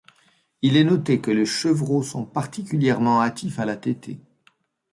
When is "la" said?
3.65-3.77